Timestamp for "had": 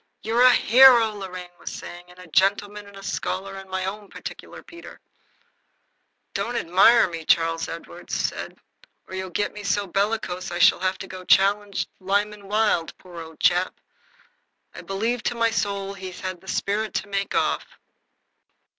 16.21-16.41